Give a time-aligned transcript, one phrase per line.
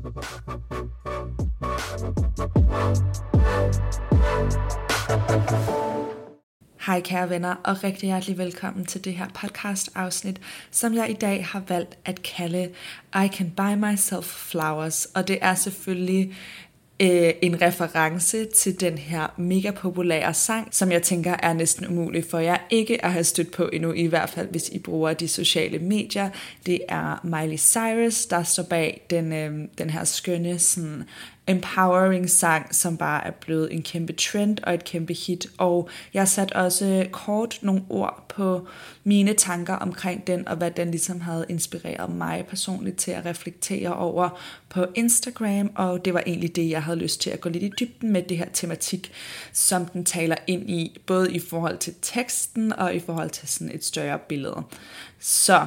[0.00, 0.08] Hej
[7.00, 11.46] kære venner, og rigtig hjertelig velkommen til det her podcast afsnit, som jeg i dag
[11.46, 12.70] har valgt at kalde
[13.24, 15.04] I Can Buy Myself Flowers.
[15.04, 16.34] Og det er selvfølgelig
[17.00, 22.24] øh, en reference til den her mega populære sang, som jeg tænker er næsten umulig
[22.30, 25.28] for jer ikke at have stødt på endnu, i hvert fald hvis I bruger de
[25.28, 26.30] sociale medier.
[26.66, 31.04] Det er Miley Cyrus, der står bag den, øh, den her skønne sådan,
[31.50, 35.46] empowering sang, som bare er blevet en kæmpe trend og et kæmpe hit.
[35.58, 38.68] Og jeg satte også kort nogle ord på
[39.04, 43.94] mine tanker omkring den, og hvad den ligesom havde inspireret mig personligt til at reflektere
[43.94, 47.64] over på Instagram, og det var egentlig det, jeg havde lyst til at gå lidt
[47.64, 49.12] i dybden med det her tematik,
[49.52, 53.74] som den taler ind i, både i forhold til teksten og i forhold til sådan
[53.74, 54.62] et større billede.
[55.20, 55.66] Så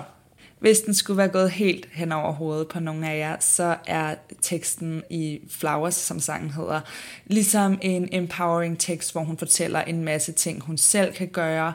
[0.64, 4.16] hvis den skulle være gået helt hen over hovedet på nogle af jer, så er
[4.42, 6.82] teksten i Flowers, som sangen hedder,
[7.26, 11.74] ligesom en empowering tekst, hvor hun fortæller en masse ting, hun selv kan gøre,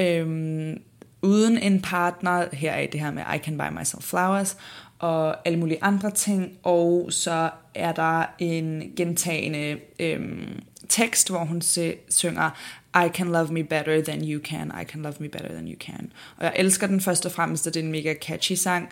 [0.00, 0.80] øhm,
[1.22, 2.46] uden en partner.
[2.52, 4.56] Her er det her med I can buy myself flowers,
[4.98, 6.58] og alle mulige andre ting.
[6.62, 12.50] Og så er der en gentagende øhm, tekst, hvor hun se, synger
[13.04, 15.76] I can love me better than you can, I can love me better than you
[15.80, 16.12] can.
[16.36, 18.88] Og jeg elsker den først og fremmest, at det er en mega catchy sang.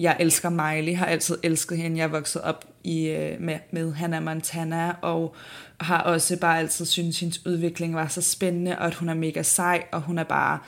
[0.00, 1.98] Jeg elsker Miley, har altid elsket hende.
[1.98, 5.34] Jeg er vokset op i, øh, med, med Hannah Montana, og
[5.80, 9.14] har også bare altid syntes, at hendes udvikling var så spændende, og at hun er
[9.14, 10.58] mega sej, og hun er bare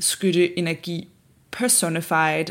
[0.00, 1.08] skytte energi
[1.50, 2.46] personified.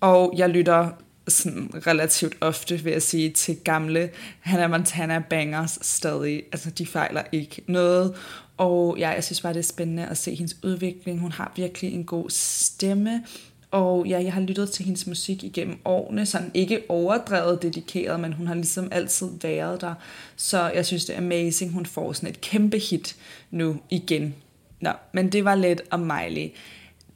[0.00, 0.90] Og jeg lytter
[1.28, 4.10] sådan relativt ofte, vil jeg sige, til gamle
[4.40, 6.42] Hannah Montana bangers stadig.
[6.52, 8.14] Altså, de fejler ikke noget.
[8.56, 11.20] Og ja, jeg synes bare, det er spændende at se hendes udvikling.
[11.20, 13.22] Hun har virkelig en god stemme.
[13.70, 18.32] Og ja, jeg har lyttet til hendes musik igennem årene, sådan ikke overdrevet dedikeret, men
[18.32, 19.94] hun har ligesom altid været der.
[20.36, 23.16] Så jeg synes, det er amazing, hun får sådan et kæmpe hit
[23.50, 24.34] nu igen.
[24.80, 26.48] Nå, men det var lidt om Miley.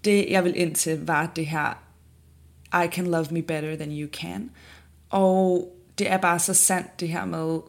[0.04, 1.85] Det, jeg vil ind til, var det her
[2.72, 4.50] i can love me better than you can.
[5.10, 7.60] Og det er bare så sandt det her med,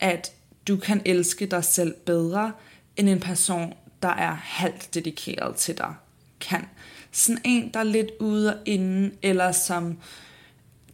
[0.00, 0.32] at
[0.68, 2.52] du kan elske dig selv bedre,
[2.96, 5.94] end en person, der er halvt dedikeret til dig,
[6.40, 6.64] kan.
[7.12, 9.98] Sådan en, der er lidt ude og inde, eller som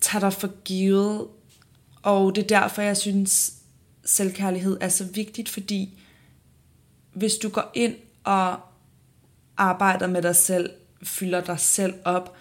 [0.00, 1.26] tager dig for givet.
[2.02, 3.52] Og det er derfor, jeg synes,
[4.04, 6.00] selvkærlighed er så vigtigt, fordi
[7.12, 8.60] hvis du går ind og
[9.56, 10.70] arbejder med dig selv,
[11.02, 12.36] fylder dig selv op,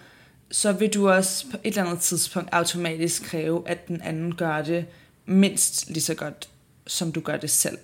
[0.50, 4.62] så vil du også på et eller andet tidspunkt automatisk kræve, at den anden gør
[4.62, 4.86] det
[5.26, 6.48] mindst lige så godt,
[6.86, 7.78] som du gør det selv.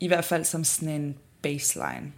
[0.00, 2.12] I hvert fald som sådan en baseline.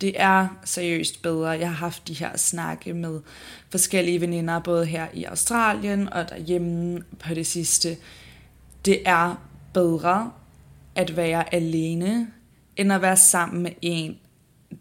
[0.00, 1.48] Det er seriøst bedre.
[1.48, 3.20] Jeg har haft de her snakke med
[3.70, 7.96] forskellige veninder, både her i Australien og derhjemme på det sidste.
[8.84, 10.32] Det er bedre
[10.94, 12.28] at være alene,
[12.76, 14.18] end at være sammen med en,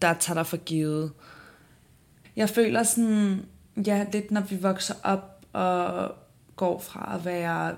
[0.01, 1.11] der tager dig for givet.
[2.35, 3.45] Jeg føler sådan,
[3.85, 6.15] ja, lidt når vi vokser op og
[6.55, 7.75] går fra at være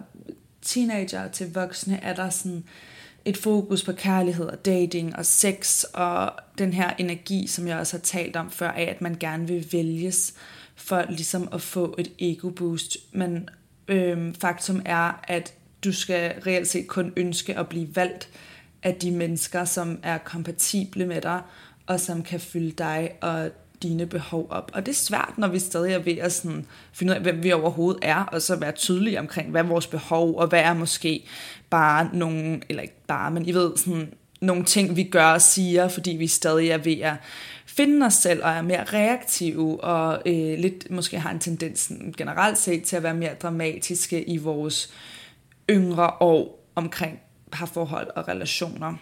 [0.62, 2.64] teenager til voksne, er der sådan
[3.26, 7.98] et fokus på kærlighed og dating og sex og den her energi, som jeg også
[7.98, 10.34] har talt om før, af at man gerne vil vælges
[10.76, 12.98] for ligesom at få et ego boost.
[13.12, 13.50] Men
[13.88, 18.30] øhm, faktum er, at du skal reelt set kun ønske at blive valgt
[18.84, 21.42] af de mennesker, som er kompatible med dig,
[21.88, 23.50] og som kan fylde dig og
[23.84, 24.72] dine behov op.
[24.74, 27.44] Og det er svært, når vi stadig er ved at sådan finde ud af, hvem
[27.44, 30.74] vi overhovedet er, og så være tydelige omkring, hvad er vores behov, og hvad er
[30.74, 31.24] måske
[31.70, 35.88] bare nogle, eller ikke bare, men I ved, sådan nogle ting, vi gør og siger,
[35.88, 37.14] fordi vi stadig er ved at
[37.66, 42.58] finde os selv og er mere reaktive og øh, lidt måske har en tendens generelt
[42.58, 44.94] set til at være mere dramatiske i vores
[45.70, 47.20] yngre år omkring
[47.52, 48.94] parforhold og relationer.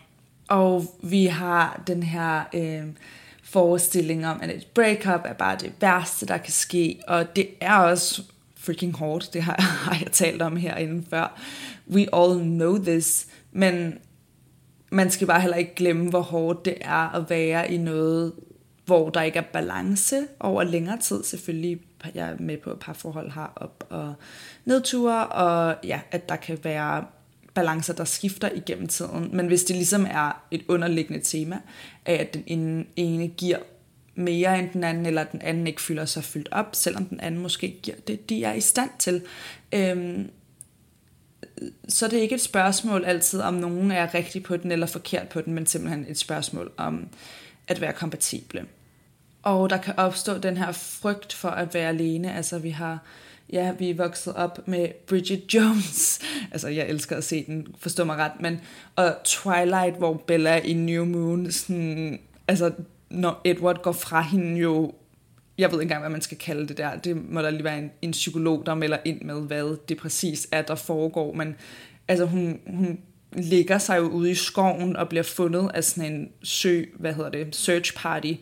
[0.47, 2.83] Og vi har den her øh,
[3.51, 7.75] forestilling om, at et breakup er bare det værste, der kan ske, og det er
[7.75, 8.21] også
[8.57, 11.39] freaking hårdt, det har, har jeg talt om herinde før.
[11.91, 13.97] We all know this, men
[14.91, 18.33] man skal bare heller ikke glemme, hvor hårdt det er at være i noget
[18.85, 21.23] hvor der ikke er balance over længere tid.
[21.23, 21.81] Selvfølgelig,
[22.13, 24.13] jeg er med på, at parforhold har op- og
[24.65, 27.05] nedture, og ja, at der kan være
[27.53, 29.29] balancer, der skifter igennem tiden.
[29.33, 31.59] Men hvis det ligesom er et underliggende tema,
[32.05, 33.57] at den ene giver
[34.15, 37.41] mere end den anden, eller den anden ikke fylder sig fyldt op, selvom den anden
[37.41, 39.21] måske giver det, de er i stand til.
[39.71, 40.29] Øhm,
[41.89, 45.29] så det er ikke et spørgsmål altid, om nogen er rigtig på den eller forkert
[45.29, 47.07] på den, men simpelthen et spørgsmål om
[47.67, 48.65] at være kompatible.
[49.43, 52.35] Og der kan opstå den her frygt for at være alene.
[52.35, 52.99] Altså vi har,
[53.51, 56.19] ja, vi er vokset op med Bridget Jones.
[56.51, 58.31] altså jeg elsker at se den, forstå mig ret.
[58.39, 58.61] Men,
[58.95, 62.71] og Twilight, hvor Bella i New Moon, sådan, altså
[63.09, 64.93] når Edward går fra hende jo
[65.57, 66.95] jeg ved ikke engang, hvad man skal kalde det der.
[66.95, 70.47] Det må der lige være en, en psykolog, der melder ind med, hvad det præcis
[70.51, 71.33] er, der foregår.
[71.33, 71.55] Men
[72.07, 72.99] altså, hun, hun
[73.33, 77.29] ligger sig jo ude i skoven og bliver fundet af sådan en sø, hvad hedder
[77.29, 78.33] det, search party.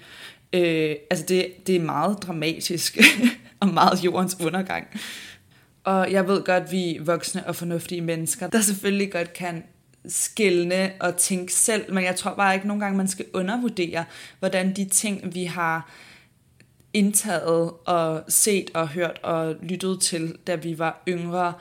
[0.53, 2.97] Øh, altså, det, det er meget dramatisk
[3.61, 4.88] og meget jordens undergang.
[5.83, 9.63] Og jeg ved godt, at vi voksne og fornuftige mennesker, der selvfølgelig godt kan
[10.07, 14.06] skille og tænke selv, men jeg tror bare ikke nogle gange, man skal undervurdere,
[14.39, 15.91] hvordan de ting, vi har
[16.94, 21.53] indtaget og set og hørt og lyttet til, da vi var yngre,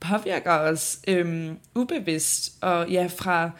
[0.00, 2.52] påvirker os øhm, ubevidst.
[2.60, 3.50] Og ja, fra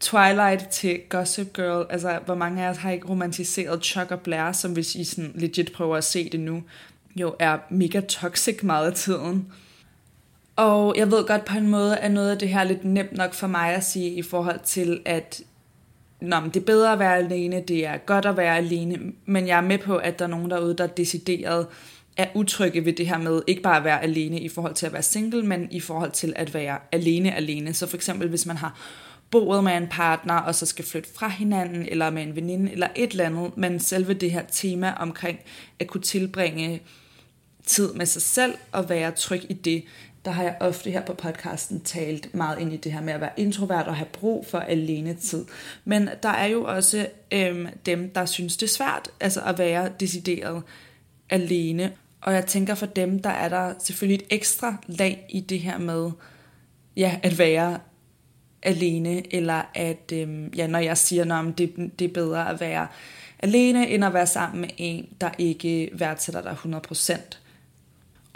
[0.00, 4.52] Twilight til Gossip Girl, altså hvor mange af os har ikke romantiseret Chuck og Blair,
[4.52, 6.62] som hvis I sådan legit prøver at se det nu,
[7.16, 9.52] jo er mega toxic meget af tiden.
[10.56, 13.34] Og jeg ved godt på en måde, at noget af det her lidt nemt nok
[13.34, 15.42] for mig at sige i forhold til, at
[16.20, 19.46] Nå, men det er bedre at være alene, det er godt at være alene, men
[19.46, 21.66] jeg er med på, at der er nogen derude, der er decideret
[22.16, 24.92] er utrygge ved det her med ikke bare at være alene i forhold til at
[24.92, 27.74] være single, men i forhold til at være alene alene.
[27.74, 28.80] Så for eksempel, hvis man har
[29.30, 32.88] boet med en partner, og så skal flytte fra hinanden, eller med en veninde, eller
[32.96, 35.38] et eller andet, men selve det her tema omkring
[35.78, 36.82] at kunne tilbringe
[37.66, 39.84] tid med sig selv og være tryg i det,
[40.26, 43.20] der har jeg ofte her på podcasten talt meget ind i det her med at
[43.20, 45.44] være introvert og have brug for alene tid.
[45.84, 49.90] Men der er jo også øhm, dem, der synes det er svært altså at være
[50.00, 50.62] decideret
[51.30, 51.92] alene.
[52.20, 55.78] Og jeg tænker for dem, der er der selvfølgelig et ekstra lag i det her
[55.78, 56.10] med
[56.96, 57.78] ja, at være
[58.62, 62.86] alene, eller at, øhm, ja, når jeg siger, at det, det er bedre at være
[63.38, 66.56] alene, end at være sammen med en, der ikke værdsætter dig
[66.92, 67.45] 100%.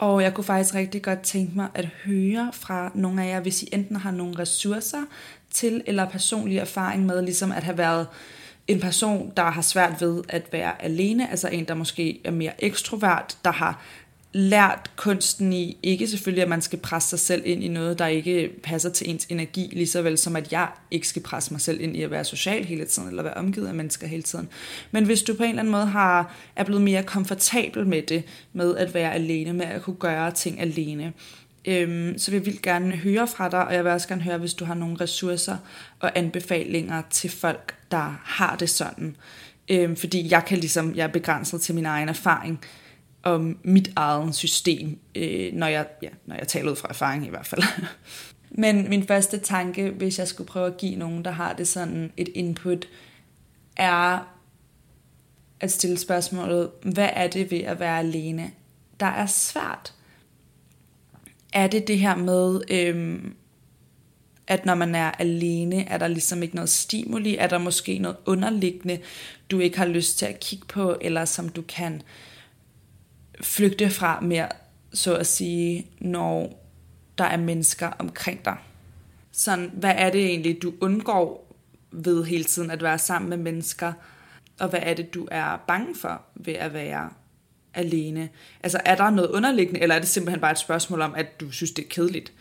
[0.01, 3.63] Og jeg kunne faktisk rigtig godt tænke mig at høre fra nogle af jer, hvis
[3.63, 5.05] I enten har nogle ressourcer
[5.51, 8.07] til, eller personlig erfaring med ligesom at have været
[8.69, 12.65] en person, der har svært ved at være alene, altså en, der måske er mere
[12.65, 13.83] ekstrovert, der har
[14.33, 18.07] lært kunsten i, ikke selvfølgelig, at man skal presse sig selv ind i noget, der
[18.07, 21.61] ikke passer til ens energi, lige så vel som at jeg ikke skal presse mig
[21.61, 24.49] selv ind i at være social hele tiden, eller være omgivet af mennesker hele tiden.
[24.91, 28.25] Men hvis du på en eller anden måde har, er blevet mere komfortabel med det,
[28.53, 31.13] med at være alene, med at kunne gøre ting alene,
[31.65, 34.39] øhm, så vil jeg vildt gerne høre fra dig, og jeg vil også gerne høre,
[34.39, 35.57] hvis du har nogle ressourcer
[36.01, 39.17] og anbefalinger til folk, der har det sådan.
[39.69, 42.61] Øhm, fordi jeg kan ligesom, jeg er begrænset til min egen erfaring,
[43.23, 47.31] om mit eget system, øh, når, jeg, ja, når jeg taler ud fra erfaring i
[47.31, 47.63] hvert fald.
[48.51, 52.13] Men min første tanke, hvis jeg skulle prøve at give nogen, der har det sådan
[52.17, 52.89] et input,
[53.77, 54.19] er
[55.61, 58.51] at stille spørgsmålet, hvad er det ved at være alene,
[59.01, 59.95] der er svært?
[61.53, 63.35] Er det det her med, øhm,
[64.47, 68.17] at når man er alene, er der ligesom ikke noget stimuli, er der måske noget
[68.27, 68.99] underliggende,
[69.51, 72.30] du ikke har lyst til at kigge på, eller som du kan øh,
[73.43, 74.49] flygte fra mere,
[74.93, 76.65] så at sige, når
[77.19, 78.57] der er mennesker omkring dig.
[79.33, 81.57] Sådan, hvad er det egentlig, du undgår
[81.93, 83.93] ved hele tiden at være sammen med mennesker,
[84.61, 87.11] og hvad er det, du er bange for ved at være
[87.75, 88.29] alene?
[88.63, 91.51] Altså, er der noget underliggende, eller er det simpelthen bare et spørgsmål om, at du
[91.51, 92.33] synes, det er kedeligt?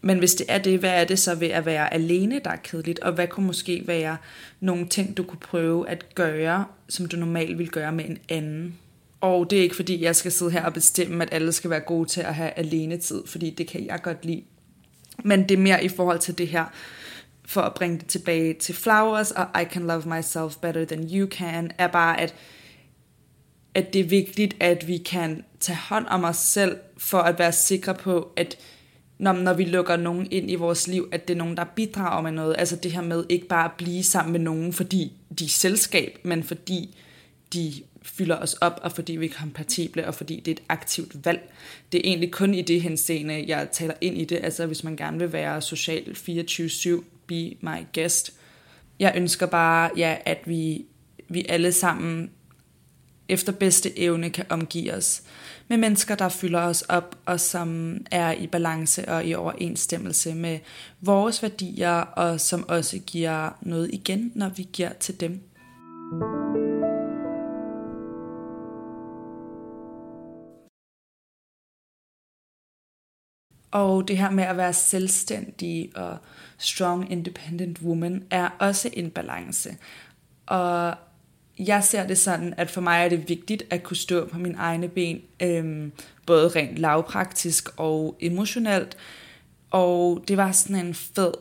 [0.00, 2.56] Men hvis det er det, hvad er det så ved at være alene, der er
[2.56, 2.98] kedeligt?
[2.98, 4.16] Og hvad kunne måske være
[4.60, 8.78] nogle ting, du kunne prøve at gøre, som du normalt vil gøre med en anden?
[9.22, 11.80] Og det er ikke fordi, jeg skal sidde her og bestemme, at alle skal være
[11.80, 14.42] gode til at have alene tid, fordi det kan jeg godt lide.
[15.24, 16.64] Men det er mere i forhold til det her,
[17.44, 21.28] for at bringe det tilbage til Flowers, og I can love myself better than you
[21.30, 22.34] can, er bare, at,
[23.74, 27.52] at det er vigtigt, at vi kan tage hånd om os selv, for at være
[27.52, 28.58] sikre på, at
[29.18, 32.22] når, når vi lukker nogen ind i vores liv, at det er nogen, der bidrager
[32.22, 32.54] med noget.
[32.58, 36.18] Altså det her med ikke bare at blive sammen med nogen, fordi de er selskab,
[36.22, 36.96] men fordi
[37.52, 41.24] de fylder os op, og fordi vi er kompatible, og fordi det er et aktivt
[41.24, 41.52] valg.
[41.92, 44.96] Det er egentlig kun i det henseende, jeg taler ind i det, altså hvis man
[44.96, 48.32] gerne vil være social 24-7, be my guest.
[48.98, 50.84] Jeg ønsker bare, ja, at vi,
[51.28, 52.30] vi alle sammen
[53.28, 55.22] efter bedste evne kan omgive os
[55.68, 60.58] med mennesker, der fylder os op, og som er i balance og i overensstemmelse med
[61.00, 65.40] vores værdier, og som også giver noget igen, når vi giver til dem.
[73.72, 76.16] Og det her med at være selvstændig og
[76.58, 79.76] strong independent woman er også en balance.
[80.46, 80.94] Og
[81.58, 84.58] jeg ser det sådan, at for mig er det vigtigt at kunne stå på mine
[84.58, 85.92] egne ben, øhm,
[86.26, 88.96] både rent lavpraktisk og emotionelt.
[89.70, 91.32] Og det var sådan en fed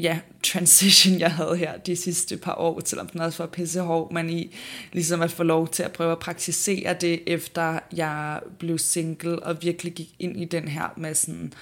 [0.00, 4.30] ja, transition, jeg havde her de sidste par år, selvom den også var pissehård, men
[4.30, 4.54] i
[4.92, 9.62] ligesom at få lov til at prøve at praktisere det, efter jeg blev single, og
[9.62, 11.52] virkelig gik ind i den her med sådan,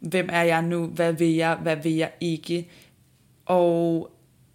[0.00, 2.68] hvem er jeg nu, hvad vil jeg, hvad vil jeg ikke,
[3.46, 4.10] og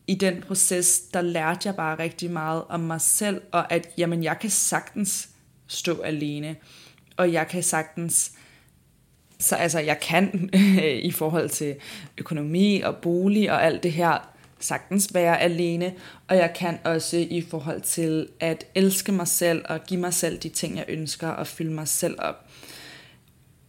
[0.07, 4.23] i den proces, der lærte jeg bare rigtig meget om mig selv, og at jamen,
[4.23, 5.29] jeg kan sagtens
[5.67, 6.55] stå alene,
[7.17, 8.31] og jeg kan sagtens,
[9.41, 11.75] så altså jeg kan øh, i forhold til
[12.17, 14.27] økonomi og bolig og alt det her,
[14.59, 15.93] sagtens være alene,
[16.27, 20.37] og jeg kan også i forhold til at elske mig selv og give mig selv
[20.37, 22.45] de ting, jeg ønsker, og fylde mig selv op.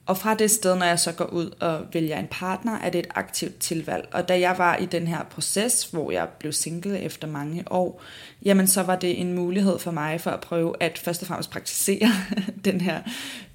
[0.07, 2.99] Og fra det sted, når jeg så går ud og vælger en partner, er det
[2.99, 4.09] et aktivt tilvalg.
[4.12, 8.02] Og da jeg var i den her proces, hvor jeg blev single efter mange år,
[8.45, 11.50] jamen så var det en mulighed for mig for at prøve at først og fremmest
[11.50, 12.09] praktisere
[12.64, 13.00] den her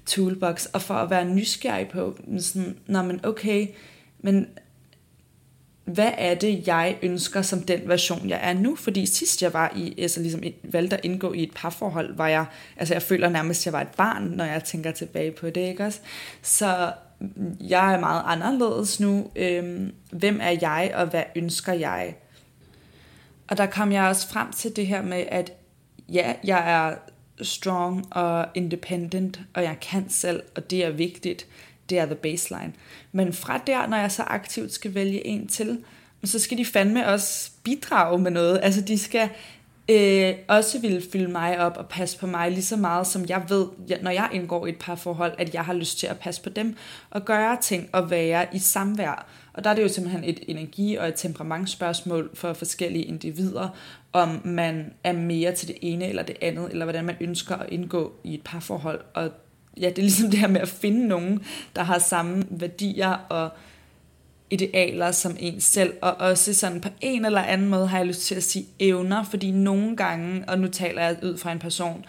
[0.08, 3.66] toolbox, og for at være nysgerrig på, sådan, når man okay,
[4.18, 4.46] men
[5.84, 8.76] hvad er det, jeg ønsker som den version, jeg er nu?
[8.76, 12.46] Fordi sidst jeg var i, altså ligesom valgte at indgå i et parforhold, var jeg,
[12.76, 15.60] altså jeg føler nærmest, at jeg var et barn, når jeg tænker tilbage på det,
[15.60, 16.00] ikke også?
[16.42, 16.92] Så
[17.60, 19.30] jeg er meget anderledes nu.
[19.36, 22.14] Øhm, hvem er jeg, og hvad ønsker jeg?
[23.48, 25.52] Og der kom jeg også frem til det her med, at
[26.08, 26.94] ja, jeg er
[27.42, 31.46] strong og independent, og jeg kan selv, og det er vigtigt
[31.90, 32.72] det er the baseline.
[33.12, 35.78] Men fra der, når jeg så aktivt skal vælge en til,
[36.24, 38.60] så skal de fandme også bidrage med noget.
[38.62, 39.28] Altså de skal
[39.88, 43.42] øh, også ville fylde mig op og passe på mig lige så meget, som jeg
[43.48, 43.66] ved,
[44.02, 46.48] når jeg indgår i et par forhold, at jeg har lyst til at passe på
[46.48, 46.76] dem
[47.10, 49.26] og gøre ting og være i samvær.
[49.52, 53.68] Og der er det jo simpelthen et energi- og et temperamentsspørgsmål for forskellige individer,
[54.12, 57.70] om man er mere til det ene eller det andet, eller hvordan man ønsker at
[57.70, 59.00] indgå i et parforhold.
[59.14, 59.30] Og
[59.80, 61.44] ja, det er ligesom det her med at finde nogen,
[61.76, 63.50] der har samme værdier og
[64.50, 68.20] idealer som en selv, og også sådan på en eller anden måde har jeg lyst
[68.20, 72.04] til at sige evner, fordi nogle gange, og nu taler jeg ud fra en person,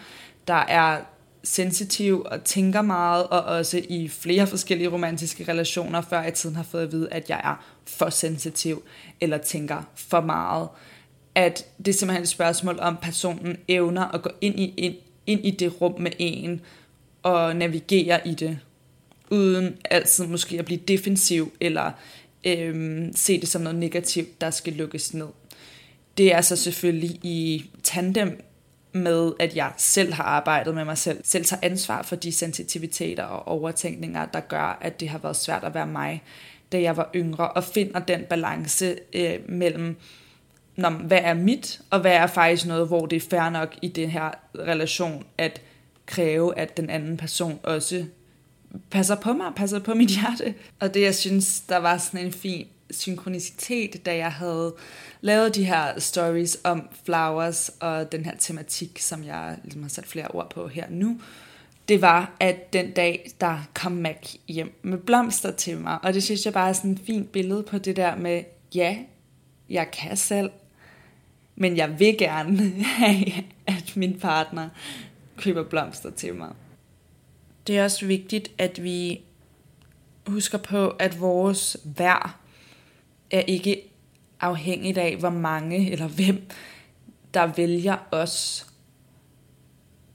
[0.48, 1.00] der er
[1.44, 6.62] sensitiv og tænker meget, og også i flere forskellige romantiske relationer før i tiden har
[6.62, 8.82] fået at vide, at jeg er for sensitiv,
[9.20, 10.68] eller tænker for meget.
[11.34, 14.94] At det er simpelthen et spørgsmål om personen evner at gå ind i, ind,
[15.26, 16.60] ind i det rum med en,
[17.22, 18.58] og navigere i det,
[19.30, 21.90] uden altid måske at blive defensiv, eller
[22.44, 25.28] øh, se det som noget negativt, der skal lukkes ned.
[26.16, 28.44] Det er så selvfølgelig i tandem
[28.92, 33.24] med, at jeg selv har arbejdet med mig selv, selv tager ansvar for de sensitiviteter
[33.24, 36.22] og overtænkninger, der gør, at det har været svært at være mig,
[36.72, 39.96] da jeg var yngre, og finder den balance øh, mellem,
[40.76, 43.88] når, hvad er mit, og hvad er faktisk noget, hvor det er fair nok i
[43.88, 45.60] den her relation, at
[46.06, 48.04] kræve, at den anden person også
[48.90, 50.54] passer på mig, passer på mit hjerte.
[50.80, 54.74] Og det, jeg synes, der var sådan en fin synkronicitet, da jeg havde
[55.20, 60.06] lavet de her stories om flowers og den her tematik, som jeg ligesom har sat
[60.06, 61.20] flere ord på her nu,
[61.88, 66.22] det var, at den dag, der kom Mac hjem med blomster til mig, og det
[66.22, 68.42] synes jeg bare er sådan et fint billede på det der med,
[68.74, 68.96] ja,
[69.70, 70.50] jeg kan selv,
[71.56, 73.32] men jeg vil gerne have,
[73.66, 74.68] at min partner
[75.36, 76.48] køber blomster til mig.
[77.66, 79.20] Det er også vigtigt, at vi
[80.26, 82.36] husker på, at vores værd
[83.30, 83.82] er ikke
[84.40, 86.48] afhængigt af, hvor mange eller hvem,
[87.34, 88.66] der vælger os.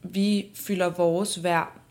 [0.03, 1.81] Vi fylder vores værd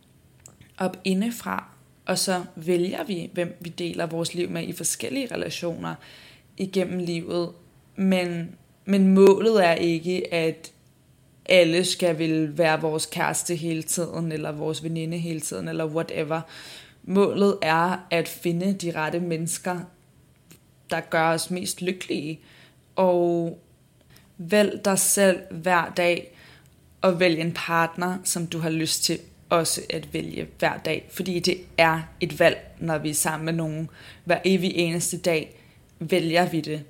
[0.78, 1.74] op indefra,
[2.06, 5.94] og så vælger vi, hvem vi deler vores liv med i forskellige relationer
[6.56, 7.52] igennem livet.
[7.96, 10.73] Men, men målet er ikke, at
[11.46, 16.40] alle skal vil være vores kæreste hele tiden, eller vores veninde hele tiden, eller whatever.
[17.02, 19.80] Målet er at finde de rette mennesker,
[20.90, 22.40] der gør os mest lykkelige.
[22.96, 23.58] Og
[24.38, 26.36] vælg dig selv hver dag,
[27.00, 31.08] og vælg en partner, som du har lyst til også at vælge hver dag.
[31.10, 33.90] Fordi det er et valg, når vi er sammen med nogen.
[34.24, 35.60] Hver evig eneste dag
[35.98, 36.84] vælger vi det.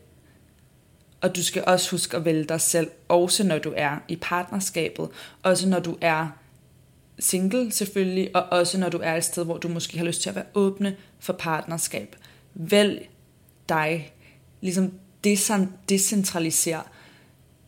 [1.24, 5.08] Og du skal også huske at vælge dig selv, også når du er i partnerskabet,
[5.42, 6.28] også når du er
[7.18, 10.28] single selvfølgelig, og også når du er et sted, hvor du måske har lyst til
[10.28, 12.16] at være åbne for partnerskab.
[12.54, 13.08] Vælg
[13.68, 14.12] dig.
[14.60, 14.92] Ligesom
[15.88, 16.80] decentraliser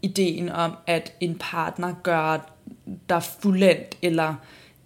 [0.02, 2.54] ideen om, at en partner gør
[3.08, 4.34] dig fuldendt, eller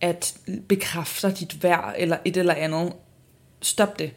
[0.01, 2.93] at bekræfter dit værd, eller et eller andet.
[3.63, 4.13] Stop det.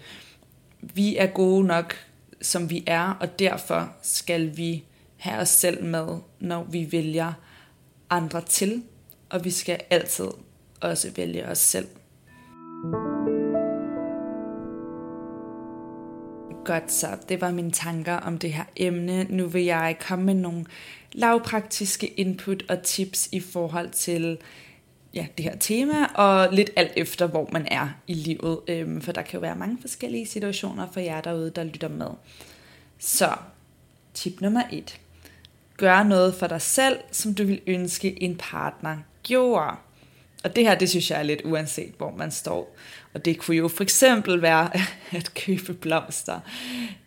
[0.81, 1.95] Vi er gode nok,
[2.43, 4.83] som vi er, og derfor skal vi
[5.17, 6.07] have os selv med,
[6.39, 7.33] når vi vælger
[8.09, 8.83] andre til,
[9.29, 10.27] og vi skal altid
[10.81, 11.87] også vælge os selv.
[16.65, 19.23] Godt så, det var mine tanker om det her emne.
[19.23, 20.65] Nu vil jeg komme med nogle
[21.11, 24.37] lavpraktiske input og tips i forhold til
[25.13, 28.59] ja, det her tema, og lidt alt efter, hvor man er i livet.
[28.67, 32.09] Øhm, for der kan jo være mange forskellige situationer for jer derude, der lytter med.
[32.99, 33.35] Så,
[34.13, 34.99] tip nummer et.
[35.77, 39.75] Gør noget for dig selv, som du vil ønske en partner gjorde.
[40.43, 42.75] Og det her, det synes jeg er lidt uanset, hvor man står.
[43.13, 44.69] Og det kunne jo for eksempel være
[45.17, 46.39] at købe blomster.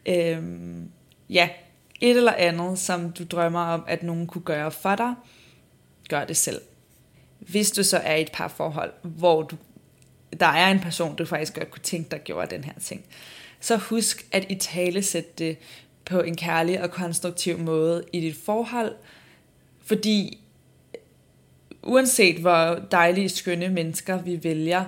[0.07, 0.89] Øhm,
[1.31, 1.49] ja,
[2.01, 5.15] et eller andet, som du drømmer om, at nogen kunne gøre for dig,
[6.09, 6.61] gør det selv.
[7.39, 9.57] Hvis du så er i et par forhold, hvor du,
[10.41, 13.05] der er en person, du faktisk godt kunne tænke dig gjorde den her ting,
[13.61, 15.57] så husk at i tale sætte det
[16.05, 18.95] på en kærlig og konstruktiv måde i dit forhold,
[19.85, 20.41] fordi
[21.83, 24.85] uanset hvor dejlige, skønne mennesker vi vælger,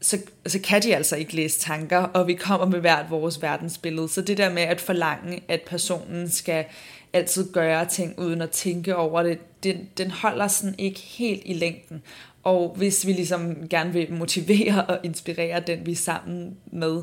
[0.00, 4.08] så, så kan de altså ikke læse tanker, og vi kommer med hvert vores verdensbillede.
[4.08, 6.64] Så det der med at forlange, at personen skal
[7.12, 11.52] altid gøre ting uden at tænke over det, den, den holder sådan ikke helt i
[11.52, 12.02] længden.
[12.42, 17.02] Og hvis vi ligesom gerne vil motivere og inspirere den, vi er sammen med,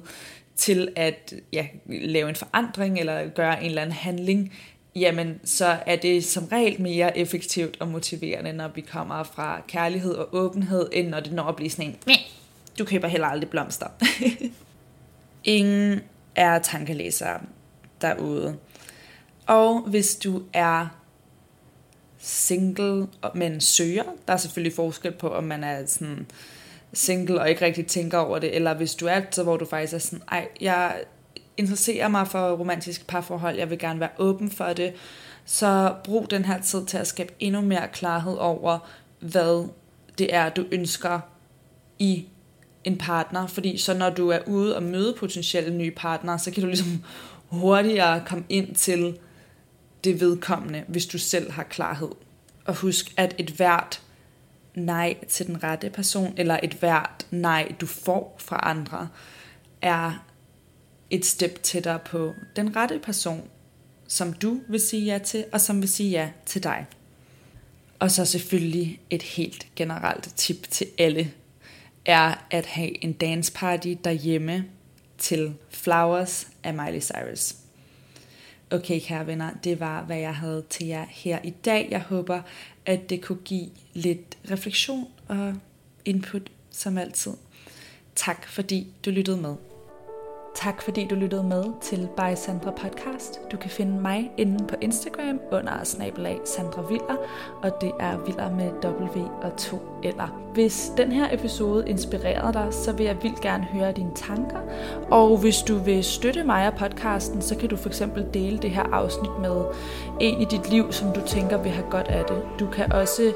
[0.56, 4.54] til at ja, lave en forandring eller gøre en eller anden handling,
[4.96, 10.14] jamen så er det som regel mere effektivt og motiverende, når vi kommer fra kærlighed
[10.14, 12.16] og åbenhed, end når det når at blive sådan en,
[12.80, 13.88] du køber heller aldrig blomster.
[15.44, 16.00] Ingen
[16.36, 17.42] er tankelæsere
[18.02, 18.58] derude.
[19.48, 20.88] Og hvis du er
[22.26, 26.26] single, men søger, der er selvfølgelig forskel på, om man er sådan
[26.94, 29.94] single og ikke rigtig tænker over det, eller hvis du er så, hvor du faktisk
[29.94, 30.96] er sådan, ej, jeg
[31.58, 34.94] interesserer mig for romantiske parforhold, jeg vil gerne være åben for det,
[35.46, 39.68] så brug den her tid til at skabe endnu mere klarhed over, hvad
[40.18, 41.20] det er, du ønsker
[42.00, 42.26] i
[42.84, 46.64] en partner, fordi så når du er ude og møde potentielle nye partnere, så kan
[46.64, 47.04] du ligesom
[47.48, 49.18] hurtigere komme ind til
[50.06, 52.12] det vedkommende, hvis du selv har klarhed.
[52.66, 54.02] Og husk, at et hvert
[54.76, 59.10] nej til den rette person, eller et hvert nej, du får fra andre,
[59.82, 60.26] er
[61.10, 63.50] et step tættere på den rette person,
[64.08, 66.86] som du vil sige ja til, og som vil sige ja til dig.
[68.00, 71.32] Og så selvfølgelig et helt generelt tip til alle,
[72.06, 74.66] er at have en dance party derhjemme
[75.18, 77.65] til Flowers af Miley Cyrus.
[78.76, 81.88] Okay, kære venner, det var, hvad jeg havde til jer her i dag.
[81.92, 82.42] Jeg håber,
[82.86, 85.54] at det kunne give lidt refleksion og
[86.06, 87.32] input, som altid.
[88.16, 89.56] Tak, fordi du lyttede med.
[90.56, 93.40] Tak fordi du lyttede med til By Sandra Podcast.
[93.52, 97.18] Du kan finde mig inde på Instagram under snabelag Sandra Viller,
[97.64, 100.42] og det er Viller med W og 2 eller.
[100.54, 104.60] Hvis den her episode inspirerede dig, så vil jeg vildt gerne høre dine tanker.
[105.12, 108.70] Og hvis du vil støtte mig og podcasten, så kan du for eksempel dele det
[108.70, 109.66] her afsnit med
[110.20, 112.42] en i dit liv, som du tænker vil have godt af det.
[112.60, 113.34] Du kan også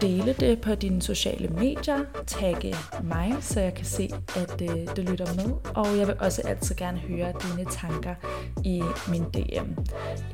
[0.00, 5.34] dele det på dine sociale medier, tagge mig, så jeg kan se, at øh, lytter
[5.36, 5.52] med.
[5.74, 8.14] Og jeg vil også altid gerne høre dine tanker
[8.64, 9.80] i min DM.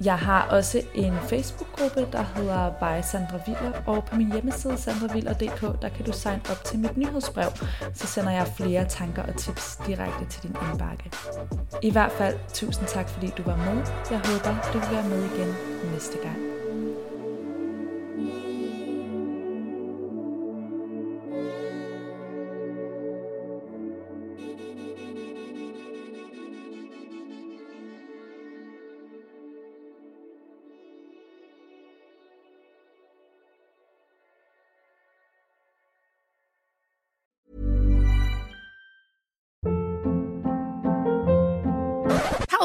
[0.04, 5.57] Jeg har også en Facebook-gruppe, der hedder By Sandra Viller, og på min hjemmeside sandraviller.dk,
[5.60, 7.50] der kan du signe op til mit nyhedsbrev,
[7.94, 11.10] så sender jeg flere tanker og tips direkte til din indbakke.
[11.82, 13.86] I hvert fald, tusind tak fordi du var med.
[14.10, 15.54] Jeg håber, du vil være med igen
[15.92, 16.57] næste gang.